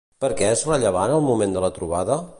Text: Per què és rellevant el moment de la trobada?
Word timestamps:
Per 0.23 0.29
què 0.39 0.47
és 0.53 0.63
rellevant 0.69 1.15
el 1.19 1.23
moment 1.29 1.55
de 1.59 1.65
la 1.67 1.73
trobada? 1.77 2.23